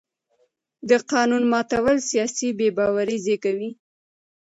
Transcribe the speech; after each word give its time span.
د 0.89 0.91
قانون 1.11 1.43
ماتول 1.51 1.97
سیاسي 2.09 2.49
بې 2.57 2.69
باوري 2.77 3.17
زېږوي 3.25 3.69